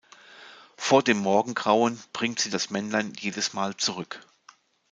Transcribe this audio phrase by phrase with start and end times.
[0.77, 4.25] Vor dem Morgengrauen bringt sie das Männlein jedes Mal zurück.